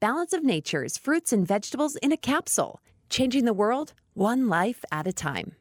[0.00, 5.06] Balance of Nature's fruits and vegetables in a capsule, changing the world one life at
[5.06, 5.52] a time.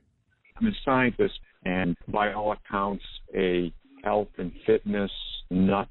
[0.56, 3.04] I'm a scientist and, by all accounts,
[3.36, 5.12] a health and fitness
[5.50, 5.90] nut.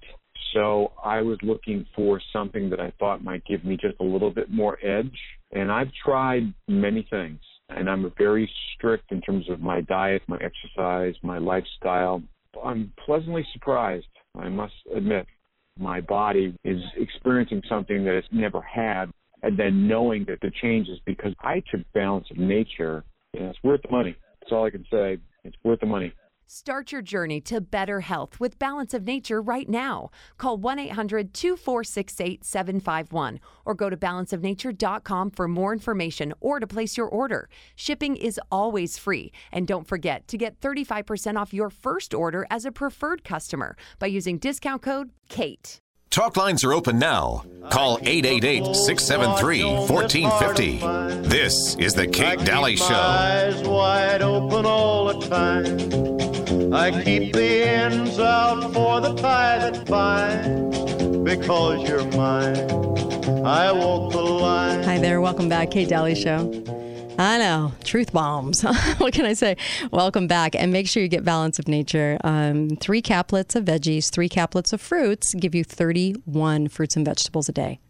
[0.54, 4.30] So I was looking for something that I thought might give me just a little
[4.30, 5.18] bit more edge.
[5.52, 7.40] And I've tried many things.
[7.68, 12.22] And I'm very strict in terms of my diet, my exercise, my lifestyle.
[12.64, 15.26] I'm pleasantly surprised, I must admit.
[15.78, 19.06] My body is experiencing something that it's never had.
[19.42, 23.04] And then knowing that the change is because I took balance of nature.
[23.34, 24.16] And it's worth the money.
[24.40, 25.18] That's all I can say.
[25.44, 26.12] It's worth the money.
[26.50, 30.08] Start your journey to better health with Balance of Nature right now.
[30.38, 36.96] Call 1 800 246 8751 or go to balanceofnature.com for more information or to place
[36.96, 37.50] your order.
[37.76, 39.30] Shipping is always free.
[39.52, 44.06] And don't forget to get 35% off your first order as a preferred customer by
[44.06, 45.82] using discount code KATE.
[46.10, 47.44] Talk lines are open now.
[47.70, 51.28] Call 888 673 1450.
[51.28, 52.94] This is The Kate Dalley Show.
[52.94, 56.72] Eyes wide open all the time.
[56.72, 60.78] I keep the ends out for the tie that binds.
[61.22, 62.56] Because you're mine,
[63.44, 64.82] I walk the line.
[64.84, 65.20] Hi there.
[65.20, 65.70] Welcome back.
[65.70, 66.50] Kate Dalley Show.
[67.18, 67.72] I know.
[67.82, 68.62] Truth bombs.
[68.98, 69.56] what can I say?
[69.90, 70.54] Welcome back.
[70.54, 72.16] And make sure you get Balance of Nature.
[72.22, 77.48] Um, three caplets of veggies, three caplets of fruits give you 31 fruits and vegetables
[77.48, 77.80] a day.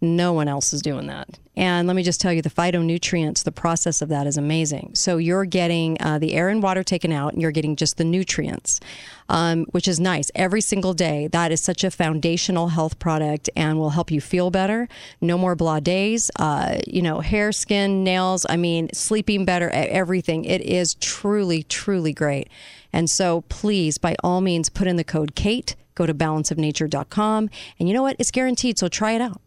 [0.00, 1.40] No one else is doing that.
[1.54, 4.92] And let me just tell you, the phytonutrients, the process of that is amazing.
[4.94, 8.04] So you're getting uh, the air and water taken out, and you're getting just the
[8.04, 8.80] nutrients,
[9.28, 11.28] um, which is nice every single day.
[11.28, 14.88] That is such a foundational health product and will help you feel better.
[15.20, 18.46] No more blah days, uh, you know, hair, skin, nails.
[18.48, 20.46] I mean, sleeping better, everything.
[20.46, 22.48] It is truly, truly great.
[22.94, 25.76] And so please, by all means, put in the code KATE.
[25.94, 27.50] Go to balanceofnature.com.
[27.78, 28.16] And you know what?
[28.18, 28.78] It's guaranteed.
[28.78, 29.42] So try it out.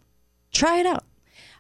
[0.52, 1.04] Try it out.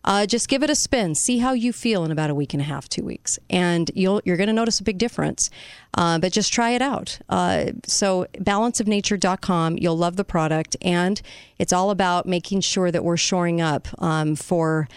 [0.05, 1.15] Uh, just give it a spin.
[1.15, 4.21] See how you feel in about a week and a half, two weeks, and you'll
[4.23, 5.49] you're going to notice a big difference.
[5.97, 7.19] Uh, but just try it out.
[7.27, 9.77] Uh, so balanceofnature.com.
[9.77, 11.21] You'll love the product, and
[11.57, 14.87] it's all about making sure that we're shoring up um, for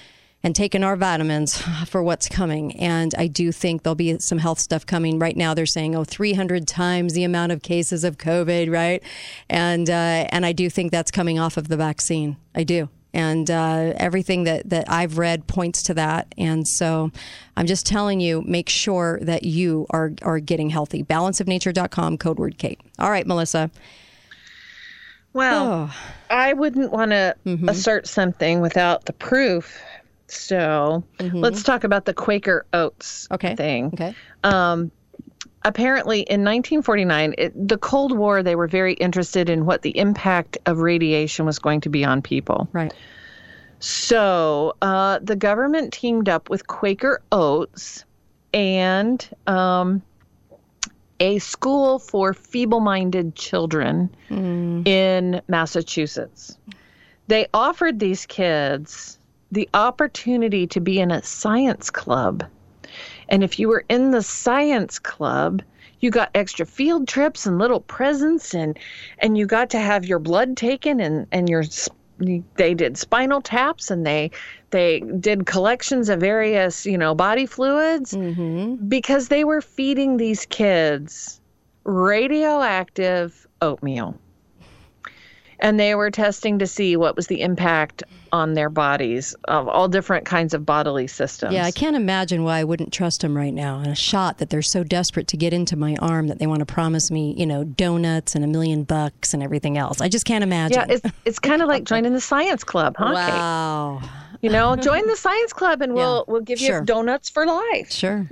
[0.43, 2.77] and taking our vitamins for what's coming.
[2.77, 5.19] And I do think there'll be some health stuff coming.
[5.19, 9.03] Right now, they're saying, oh, 300 times the amount of cases of COVID, right?
[9.49, 12.37] And uh, and I do think that's coming off of the vaccine.
[12.55, 12.89] I do.
[13.15, 16.33] And uh, everything that, that I've read points to that.
[16.37, 17.11] And so
[17.57, 21.03] I'm just telling you, make sure that you are, are getting healthy.
[21.03, 22.81] Balanceofnature.com, code word Kate.
[22.99, 23.71] All right, Melissa.
[25.33, 25.91] Well,
[26.31, 27.35] I wouldn't want to
[27.69, 29.81] assert something without the proof.
[30.27, 33.55] So let's talk about the Quaker Oats Okay.
[33.55, 33.87] thing.
[33.95, 34.15] Okay.
[34.45, 34.91] Um,
[35.65, 40.59] apparently, in 1949, it, the Cold War, they were very interested in what the impact
[40.67, 42.69] of radiation was going to be on people.
[42.73, 42.93] Right.
[43.81, 48.05] So uh, the government teamed up with Quaker Oats
[48.53, 50.03] and um,
[51.21, 54.15] a school for feeble minded children
[54.85, 56.57] in Massachusetts.
[57.29, 59.19] They offered these kids
[59.53, 62.45] the opportunity to be in a science club.
[63.29, 65.63] And if you were in the science club,
[66.01, 68.79] you got extra field trips and little presents and
[69.19, 71.65] and you got to have your blood taken and and your
[72.57, 74.31] they did spinal taps and they
[74.71, 78.75] they did collections of various you know body fluids mm-hmm.
[78.89, 81.41] because they were feeding these kids
[81.85, 84.17] radioactive oatmeal
[85.61, 89.89] and they were testing to see what was the impact on their bodies of all
[89.89, 93.55] different kinds of bodily systems Yeah, I can't imagine why I wouldn't trust them right
[93.55, 93.79] now.
[93.79, 96.61] And a shot that they're so desperate to get into my arm that they want
[96.61, 100.01] to promise me, you know, donuts and a million bucks and everything else.
[100.01, 100.79] I just can't imagine.
[100.79, 103.15] yeah it's it's kind of like joining the science club huh Kate?
[103.15, 104.01] wow.
[104.43, 106.81] you know join the science club and we'll we'll give sure.
[106.81, 108.27] you donuts for life Sure.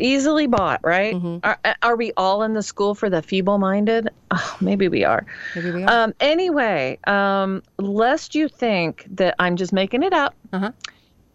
[0.00, 1.14] Easily bought, right?
[1.14, 1.38] Mm-hmm.
[1.42, 4.08] Are, are we all in the school for the feeble-minded?
[4.30, 5.24] Oh, maybe we are.
[5.54, 5.90] Maybe we are.
[6.04, 10.72] Um, anyway, um, lest you think that I'm just making it up, Uh-huh.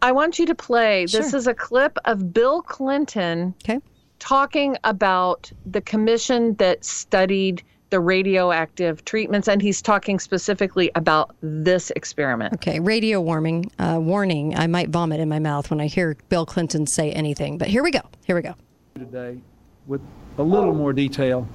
[0.02, 1.06] I want you to play.
[1.06, 3.80] This is a clip of Bill Clinton Okay.
[4.20, 7.64] talking about the commission that studied
[7.94, 12.52] the radioactive treatments, and he's talking specifically about this experiment.
[12.56, 12.80] Okay.
[12.80, 14.58] Radio warming, uh, warning.
[14.58, 17.60] I might vomit in my mouth when I hear Bill Clinton say anything.
[17.60, 18.02] But here we go.
[18.26, 18.56] Here we go.
[18.96, 19.40] today
[19.86, 20.02] with
[20.40, 21.48] a little more detail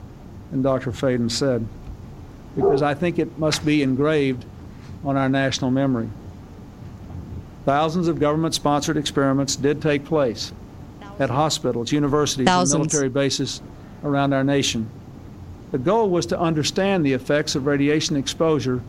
[0.52, 0.92] than Dr.
[0.92, 1.66] Faden said,
[2.54, 4.44] because I think it must be engraved
[5.04, 6.08] on our national memory.
[7.64, 10.52] Thousands of government sponsored experiments did take place
[11.18, 12.74] at hospitals, universities, Thousands.
[12.74, 13.60] and military bases
[14.04, 14.88] around our nation.
[15.70, 18.80] The goal was to understand the effects of radiation exposure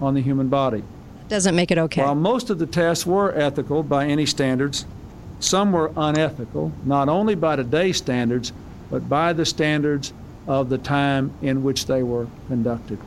[0.00, 0.82] on the human body.
[1.28, 2.02] Doesn't make it okay.
[2.02, 4.84] While most of the tests were ethical by any standards,
[5.40, 8.52] some were unethical, not only by today's standards,
[8.90, 10.12] but by the standards
[10.46, 12.98] of the time in which they were conducted.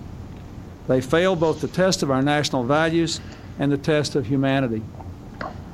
[0.87, 3.21] They failed both the test of our national values
[3.59, 4.81] and the test of humanity.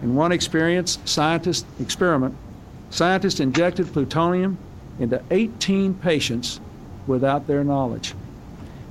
[0.01, 2.35] In one experience, scientist experiment,
[2.89, 4.57] scientists injected plutonium
[4.99, 6.59] into 18 patients
[7.07, 8.13] without their knowledge.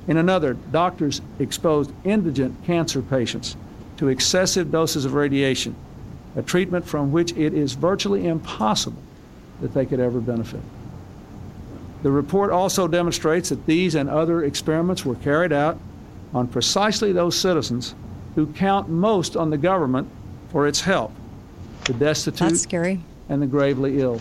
[0.07, 3.55] In another, doctors exposed indigent cancer patients
[3.97, 5.75] to excessive doses of radiation,
[6.35, 9.01] a treatment from which it is virtually impossible
[9.61, 10.61] that they could ever benefit.
[12.03, 15.79] The report also demonstrates that these and other experiments were carried out
[16.33, 17.95] on precisely those citizens
[18.35, 20.09] who count most on the government
[20.49, 21.11] for its help
[21.85, 22.67] the destitute
[23.29, 24.19] and the gravely ill.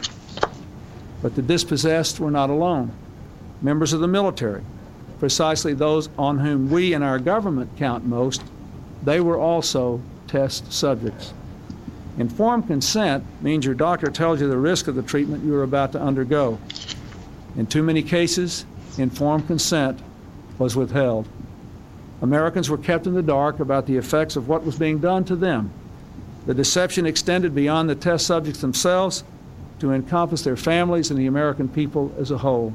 [1.23, 2.93] But the dispossessed were not alone.
[3.65, 4.63] Members of the military,
[5.19, 8.43] precisely those on whom we and our government count most,
[9.03, 11.33] they were also test subjects.
[12.19, 15.93] Informed consent means your doctor tells you the risk of the treatment you are about
[15.93, 16.59] to undergo.
[17.57, 18.67] In too many cases,
[18.99, 19.99] informed consent
[20.59, 21.27] was withheld.
[22.21, 25.37] Americans were kept in the dark about the effects of what was being done to
[25.37, 25.73] them.
[26.45, 29.25] The deception extended beyond the test subjects themselves
[29.79, 32.75] to encompass their families and the American people as a whole.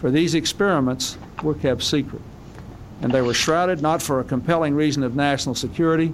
[0.00, 2.22] For these experiments were kept secret,
[3.02, 6.12] and they were shrouded not for a compelling reason of national security,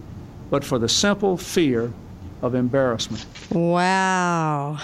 [0.51, 1.93] but for the simple fear
[2.43, 3.25] of embarrassment.
[3.51, 4.79] Wow.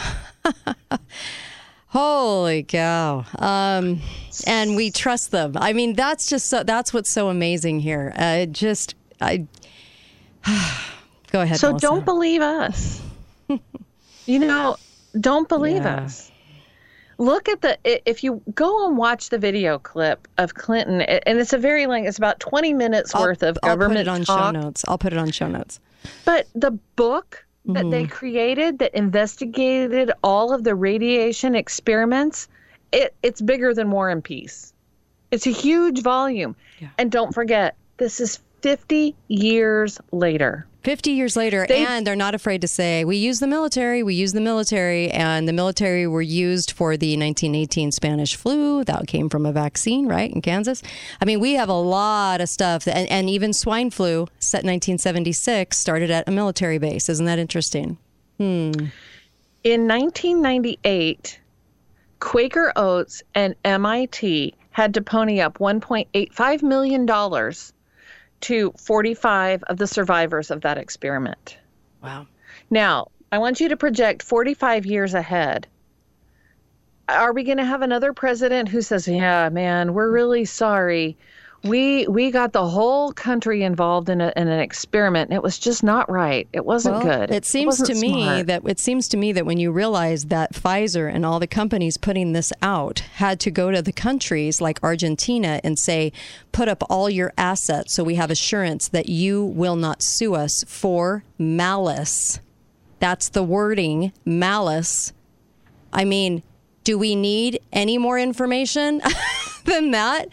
[1.89, 3.25] Holy cow.
[3.39, 4.01] Um,
[4.47, 5.53] and we trust them.
[5.57, 8.15] I mean, that's just so, that's what's so amazing here.
[8.17, 9.47] Uh, just, I,
[11.31, 11.59] go ahead.
[11.59, 11.87] So Melissa.
[11.87, 13.03] don't believe us.
[14.27, 14.77] you know,
[15.21, 16.05] don't believe Yeah.
[16.05, 16.32] us.
[17.23, 17.79] Look at the
[18.11, 22.05] if you go and watch the video clip of Clinton, and it's a very long.
[22.05, 24.55] It's about twenty minutes I'll, worth of I'll put it on talk.
[24.55, 24.85] show notes.
[24.89, 25.79] I'll put it on show notes.
[26.25, 28.13] But the book that they Mm-hmm.
[28.13, 32.49] created that investigated all of the radiation experiments,
[32.91, 34.73] it, it's bigger than War and Peace.
[35.31, 36.57] It's a huge volume.
[36.99, 40.67] And don't forget, this is 50 years later.
[40.83, 44.15] 50 years later, They- and they're not afraid to say, we use the military, we
[44.15, 48.83] use the military, and the military were used for the 1918 Spanish flu.
[48.85, 50.83] That came from a vaccine, right, in Kansas?
[51.21, 55.79] I mean, we have a lot of stuff, and, and even swine flu, set 1976,
[55.79, 57.09] started at a military base.
[57.09, 57.97] Isn't that interesting?
[58.39, 58.73] Hmm.
[59.65, 61.39] In 1998,
[62.19, 67.07] Quaker Oats and MIT had to pony up $1.85 million
[68.43, 71.59] to 45 of the survivors of that experiment.
[72.03, 72.27] Wow.
[72.71, 75.67] Now, I want you to project 45 years ahead.
[77.09, 81.17] Are we going to have another president who says, "Yeah, man, we're really sorry.
[81.65, 85.31] We we got the whole country involved in, a, in an experiment.
[85.31, 86.49] and It was just not right.
[86.53, 87.31] It wasn't Well, good.
[87.31, 90.25] It seems wasn't to me smart." that it seems to me that when you realize
[90.25, 94.61] that Pfizer and all the companies putting this out had to go to the countries
[94.61, 96.13] like Argentina and say,
[96.51, 100.65] put up all your assets so we have assurance that you will not sue us
[100.67, 102.41] for malice.
[102.99, 105.13] That's the wording, malice.
[105.93, 106.43] I mean,
[106.85, 109.01] do we need any more information
[109.65, 110.29] than that?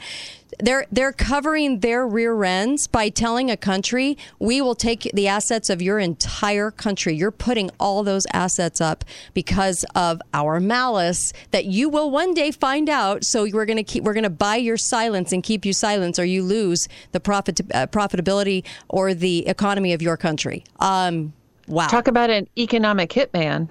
[0.62, 5.70] They're they're covering their rear ends by telling a country we will take the assets
[5.70, 7.14] of your entire country.
[7.16, 12.52] You're putting all those assets up because of our malice that you will one day
[12.52, 13.24] find out.
[13.24, 16.20] So we're going to keep we're going to buy your silence and keep you silence,
[16.20, 20.66] or you lose the profit uh, profitability or the economy of your country.
[20.80, 21.32] Um,
[21.68, 21.88] wow.
[21.88, 23.70] Talk about an economic hitman.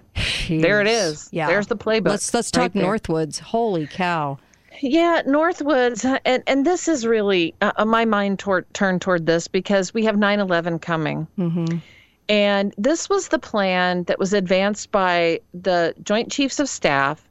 [0.48, 1.28] There it is.
[1.32, 1.48] Yeah.
[1.48, 2.08] There's the playbook.
[2.08, 2.84] Let's let's right talk there.
[2.84, 3.40] Northwoods.
[3.40, 4.38] Holy cow.
[4.80, 9.92] Yeah, Northwoods, and and this is really uh, my mind toward, turned toward this because
[9.92, 11.78] we have 9/11 coming, mm-hmm.
[12.28, 17.22] and this was the plan that was advanced by the Joint Chiefs of Staff.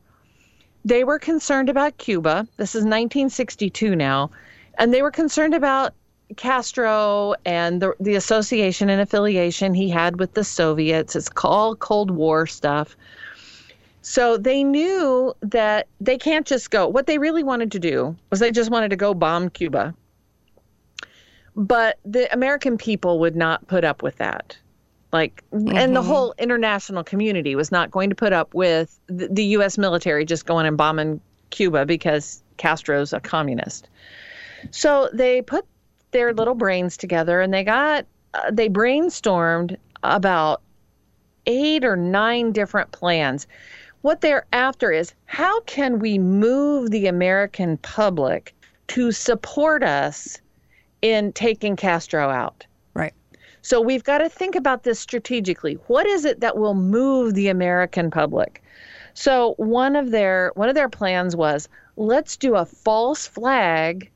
[0.84, 2.48] They were concerned about Cuba.
[2.58, 4.32] This is 1962 now,
[4.78, 5.94] and they were concerned about
[6.36, 11.16] Castro and the the association and affiliation he had with the Soviets.
[11.16, 12.98] It's called Cold War stuff.
[14.10, 16.88] So they knew that they can't just go.
[16.88, 19.94] What they really wanted to do was they just wanted to go bomb Cuba.
[21.58, 24.58] But the American people would not put up with that.
[25.12, 29.44] Like, and the whole international community was not going to put up with the, the
[29.44, 29.78] U.S.
[29.78, 33.90] military just going and bombing Cuba because Castro's a communist.
[34.72, 35.66] So they put
[36.12, 40.62] their little brains together and they got, uh, they brainstormed about
[41.46, 43.48] eight or nine different plans
[44.02, 48.54] what they're after is how can we move the American public
[48.88, 50.40] to support us
[51.02, 52.66] in taking Castro out?
[52.94, 53.14] Right.
[53.62, 55.74] So we've got to think about this strategically.
[55.88, 58.64] What is it that will move the American public?
[59.14, 64.12] So one of their one of their plans was let's do a false flag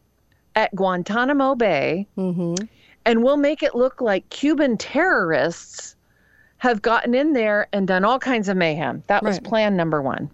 [0.56, 2.64] at Guantanamo Bay, mm-hmm.
[3.06, 5.96] and we'll make it look like Cuban terrorists
[6.62, 9.02] have gotten in there and done all kinds of mayhem.
[9.08, 9.44] That was Right.
[9.44, 10.30] plan number one.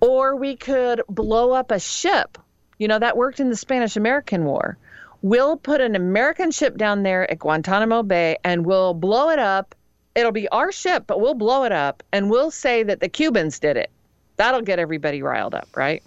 [0.00, 2.36] Or we could blow up a ship.
[2.78, 4.76] You know, that worked in the Spanish American War.
[5.22, 9.76] We'll put an American ship down there at Guantanamo Bay and we'll blow it up.
[10.16, 13.60] It'll be our ship, but we'll blow it up and we'll say that the Cubans
[13.60, 13.90] did it.
[14.38, 16.02] That'll get everybody riled up, right?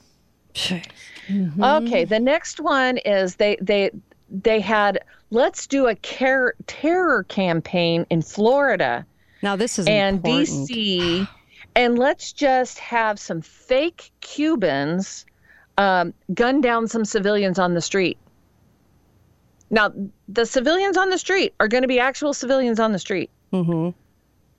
[1.88, 3.92] Okay, the next one is they they
[4.34, 5.00] they had
[5.30, 9.06] let's do a care, terror campaign in Florida
[9.42, 10.70] Now this is and important.
[10.70, 11.28] DC,
[11.76, 15.26] and let's just have some fake Cubans
[15.78, 18.18] um, gun down some civilians on the street.
[19.70, 19.92] Now,
[20.28, 23.32] the civilians on the street are going to be actual civilians on the street.
[23.52, 23.90] Mm-hmm.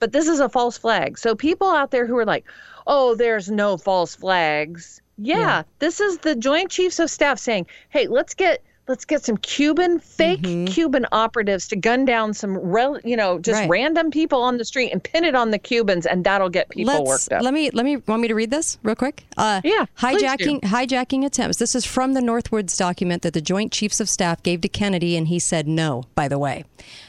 [0.00, 1.18] But this is a false flag.
[1.18, 2.44] So people out there who are like,
[2.86, 5.62] "Oh, there's no false flags." Yeah, Yeah.
[5.78, 9.98] this is the Joint Chiefs of Staff saying, "Hey, let's get let's get some Cuban
[9.98, 13.68] fake Cuban operatives to gun down some rel, you know, just Right.
[13.70, 16.92] random people on the street and pin it on the Cubans and that'll get people
[16.94, 19.24] Let's, worked up." Let me let me want me to read this real quick.
[19.36, 21.58] Uh, Yeah, hijacking hijacking attempts.
[21.58, 25.16] This is from the Northwoods document that the Joint Chiefs of Staff gave to Kennedy,
[25.16, 26.04] and he said no.
[26.14, 26.64] By the way,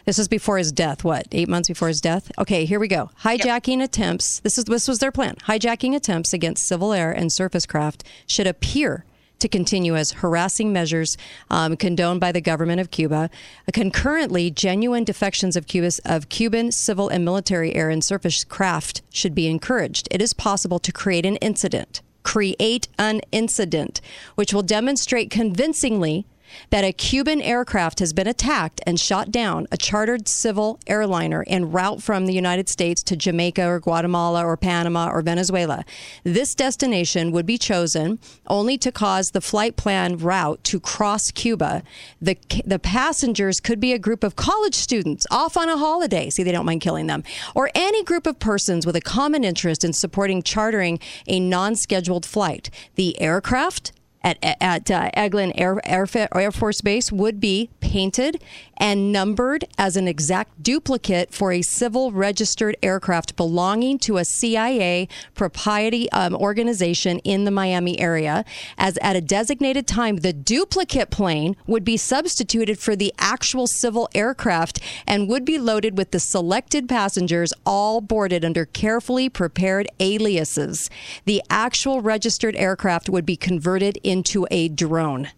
[0.05, 1.03] this was before his death.
[1.03, 2.31] What eight months before his death?
[2.37, 3.09] Okay, here we go.
[3.23, 4.39] Hijacking attempts.
[4.39, 5.35] This is this was their plan.
[5.47, 9.05] Hijacking attempts against civil air and surface craft should appear
[9.39, 11.17] to continue as harassing measures
[11.49, 13.29] um, condoned by the government of Cuba.
[13.73, 15.65] Concurrently, genuine defections of,
[16.05, 20.07] of Cuban civil and military air and surface craft should be encouraged.
[20.11, 24.01] It is possible to create an incident, create an incident,
[24.35, 26.25] which will demonstrate convincingly
[26.69, 31.71] that a Cuban aircraft has been attacked and shot down a chartered civil airliner en
[31.71, 35.83] route from the United States to Jamaica or Guatemala or Panama or Venezuela.
[36.23, 41.83] This destination would be chosen only to cause the flight plan route to cross Cuba.
[42.21, 46.29] The, the passengers could be a group of college students off on a holiday.
[46.29, 47.23] See, they don't mind killing them.
[47.53, 52.25] Or any group of persons with a common interest in supporting chartering a non scheduled
[52.25, 52.69] flight.
[52.95, 53.91] The aircraft
[54.25, 58.41] at, at uh, Eglin Air, Air, Air Force Base would be painted
[58.77, 65.07] and numbered as an exact duplicate for a civil registered aircraft belonging to a CIA
[65.35, 68.43] propriety um, organization in the Miami area.
[68.77, 74.09] As at a designated time, the duplicate plane would be substituted for the actual civil
[74.15, 80.89] aircraft and would be loaded with the selected passengers, all boarded under carefully prepared aliases.
[81.25, 84.14] The actual registered aircraft would be converted into
[84.51, 85.29] a drone.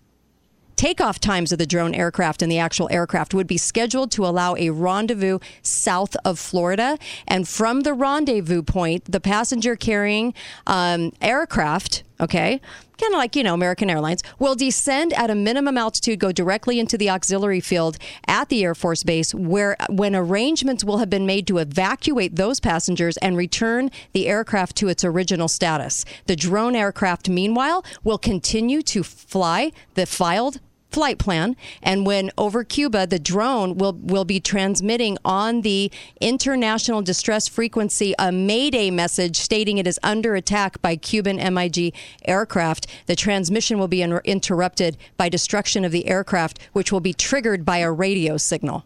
[0.76, 4.56] Takeoff times of the drone aircraft and the actual aircraft would be scheduled to allow
[4.56, 7.00] a rendezvous south of Florida.
[7.28, 10.36] And from the rendezvous point, the passenger carrying
[10.68, 12.62] um, aircraft, okay,
[13.00, 16.80] kind of like, you know, American Airlines, will descend at a minimum altitude, go directly
[16.80, 17.98] into the auxiliary field
[18.28, 22.60] at the Air Force Base, where when arrangements will have been made to evacuate those
[22.60, 26.06] passengers and return the aircraft to its original status.
[26.26, 32.64] The drone aircraft, meanwhile, will continue to fly the filed flight plan and when over
[32.64, 35.92] Cuba the drone will will be transmitting on the
[36.22, 41.94] international distress frequency a mayday message stating it is under attack by Cuban MiG
[42.26, 42.88] aircraft.
[43.06, 47.66] The transmission will be in- interrupted by destruction of the aircraft which will be triggered
[47.66, 48.86] by a radio signal.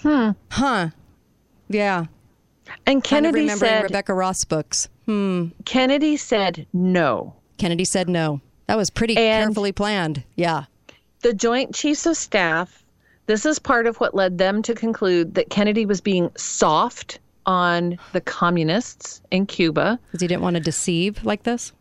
[0.00, 0.30] Hmm.
[0.50, 0.90] huh.
[1.68, 2.06] Yeah.
[2.86, 4.88] And Kennedy said Rebecca Ross books.
[5.06, 5.48] Hmm.
[5.64, 7.34] Kennedy said no.
[7.56, 8.40] Kennedy said no
[8.72, 10.64] that was pretty And- carefully planned yeah
[11.20, 12.82] The Joint Chiefs of Staff,
[13.26, 17.98] this is part of what led them to conclude that Kennedy was being soft on
[18.12, 19.98] the communists in Cuba.
[20.06, 21.72] because he didn't want to deceive like this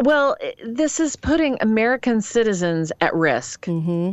[0.00, 3.66] Well, this is putting American citizens at risk.
[3.66, 4.12] Mm-hmm.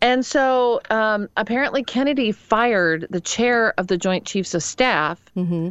[0.00, 5.20] And so um, apparently Kennedy fired the chair of the Joint Chiefs of Staff.
[5.36, 5.68] Mm-hmm.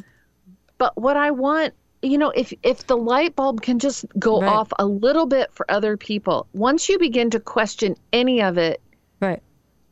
[0.77, 4.49] But what I want, you know, if if the light bulb can just go Right.
[4.49, 8.81] off a little bit for other people, once you begin to question any of it,
[9.19, 9.41] right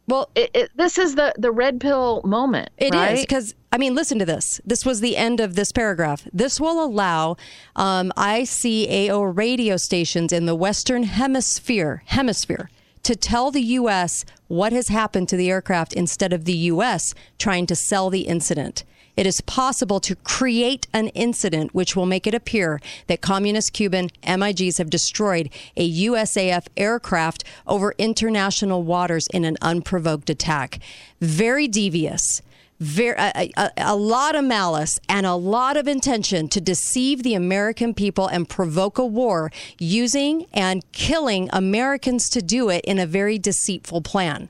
[0.07, 2.69] well it, it, this is the the red pill moment.
[2.77, 3.21] It is right?
[3.21, 4.59] because I mean, listen to this.
[4.65, 6.27] This was the end of this paragraph.
[6.33, 7.37] This will allow
[7.75, 12.71] um, ICAO radio stations in the Western Hemisphere hemisphere
[13.03, 14.25] to tell the U.S.
[14.47, 17.13] what has happened to the aircraft instead of the U.S.
[17.37, 18.83] trying to sell the incident.
[19.19, 24.07] It is possible to create an incident which will make it appear that communist Cuban
[24.23, 30.79] MiGs have destroyed a USAF aircraft over international waters in an unprovoked attack.
[31.19, 32.41] Very devious
[32.79, 37.33] very a, a, a, lot of malice and a lot of intention to deceive the
[37.33, 43.05] American people and provoke a war using and killing Americans to do it in a
[43.05, 44.47] very deceitful plan.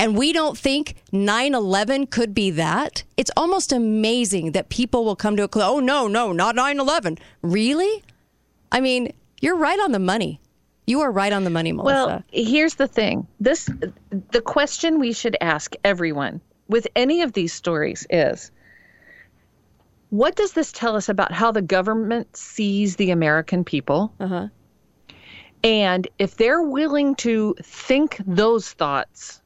[0.00, 3.04] And we don't think 9 11 could be that.
[3.18, 5.64] It's almost amazing that people will come to a close.
[5.66, 7.18] Oh, no, no, not 9 11.
[7.42, 8.02] Really?
[8.72, 10.40] I mean, you're right on the money.
[10.86, 12.06] You are right on the money, Melissa.
[12.06, 13.26] Well, here's the thing.
[13.38, 13.68] This
[14.30, 18.50] the question we should ask everyone with any of these stories is
[20.08, 24.14] what does this tell us about how the government sees the American people?
[24.18, 24.48] Uh-huh.
[25.62, 29.39] And if they're willing to think those thoughts.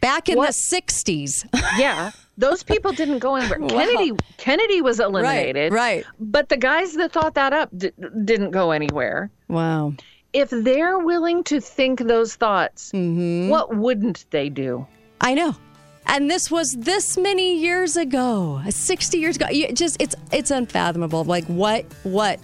[0.00, 1.46] Back in what, the 60s.
[1.78, 2.10] yeah.
[2.36, 3.60] Those people didn't go anywhere.
[3.60, 3.68] Wow.
[3.68, 5.72] Kennedy Kennedy was eliminated.
[5.72, 6.06] Right, right.
[6.18, 7.92] But the guys that thought that up d-
[8.24, 9.30] didn't go anywhere.
[9.48, 9.94] Wow.
[10.32, 13.48] If they're willing to think those thoughts, mm-hmm.
[13.50, 14.84] what wouldn't they do?
[15.20, 15.54] I know
[16.06, 21.24] and this was this many years ago 60 years ago you just it's it's unfathomable
[21.24, 22.38] like what what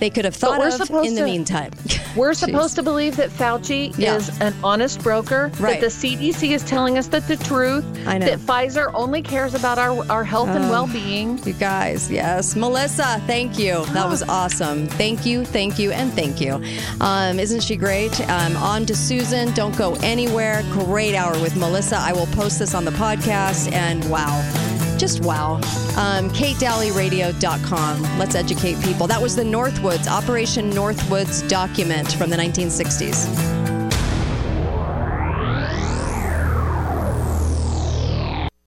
[0.00, 1.70] they could have thought of in the meantime.
[2.16, 4.16] We're supposed to believe that Fauci yeah.
[4.16, 5.80] is an honest broker, right.
[5.80, 8.26] that the CDC is telling us that the truth, I know.
[8.26, 11.38] that Pfizer only cares about our, our health oh, and well being.
[11.44, 12.56] You guys, yes.
[12.56, 13.84] Melissa, thank you.
[13.86, 14.88] That was awesome.
[14.88, 16.60] Thank you, thank you, and thank you.
[17.00, 18.18] Um, isn't she great?
[18.28, 19.52] Um, on to Susan.
[19.54, 20.62] Don't go anywhere.
[20.72, 21.96] Great hour with Melissa.
[21.96, 24.69] I will post this on the podcast, and wow
[25.00, 25.54] just wow.
[25.96, 28.18] Um, KateDalleyRadio.com.
[28.18, 29.06] Let's educate people.
[29.06, 33.59] That was the Northwoods, Operation Northwoods document from the 1960s.